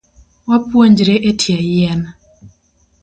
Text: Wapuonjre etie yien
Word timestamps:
Wapuonjre 0.49 1.15
etie 1.29 1.55
yien 1.73 2.01